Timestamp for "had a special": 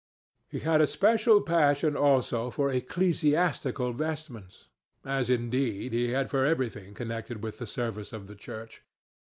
0.61-1.41